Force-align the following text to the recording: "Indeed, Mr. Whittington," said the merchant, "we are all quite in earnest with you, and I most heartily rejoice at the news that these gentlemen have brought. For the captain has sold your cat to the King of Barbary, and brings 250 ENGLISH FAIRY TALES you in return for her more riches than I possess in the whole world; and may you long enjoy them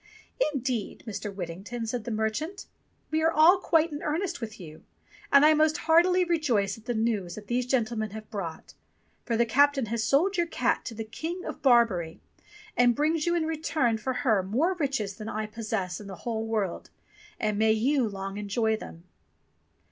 "Indeed, 0.51 1.03
Mr. 1.05 1.31
Whittington," 1.31 1.85
said 1.85 2.05
the 2.05 2.09
merchant, 2.09 2.65
"we 3.11 3.21
are 3.21 3.29
all 3.31 3.59
quite 3.59 3.91
in 3.91 4.01
earnest 4.01 4.41
with 4.41 4.59
you, 4.59 4.83
and 5.31 5.45
I 5.45 5.53
most 5.53 5.77
heartily 5.77 6.23
rejoice 6.23 6.75
at 6.75 6.85
the 6.85 6.95
news 6.95 7.35
that 7.35 7.45
these 7.45 7.67
gentlemen 7.67 8.09
have 8.09 8.27
brought. 8.31 8.73
For 9.27 9.37
the 9.37 9.45
captain 9.45 9.85
has 9.93 10.03
sold 10.03 10.37
your 10.37 10.47
cat 10.47 10.85
to 10.85 10.95
the 10.95 11.03
King 11.03 11.45
of 11.45 11.61
Barbary, 11.61 12.19
and 12.75 12.95
brings 12.95 13.25
250 13.25 13.29
ENGLISH 13.29 13.45
FAIRY 13.45 13.61
TALES 13.61 13.75
you 13.75 13.83
in 13.83 13.91
return 13.91 14.03
for 14.03 14.13
her 14.21 14.41
more 14.41 14.73
riches 14.73 15.15
than 15.17 15.29
I 15.29 15.45
possess 15.45 16.01
in 16.01 16.07
the 16.07 16.15
whole 16.25 16.47
world; 16.47 16.89
and 17.39 17.59
may 17.59 17.71
you 17.73 18.09
long 18.09 18.37
enjoy 18.37 18.75
them 18.75 19.03